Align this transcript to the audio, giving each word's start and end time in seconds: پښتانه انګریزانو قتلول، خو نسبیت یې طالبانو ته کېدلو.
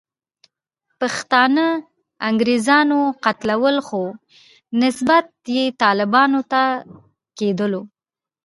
پښتانه 0.99 1.65
انګریزانو 2.29 2.99
قتلول، 3.25 3.77
خو 3.87 4.01
نسبیت 4.81 5.27
یې 5.55 5.65
طالبانو 5.83 6.39
ته 6.51 6.63
کېدلو. 7.37 7.81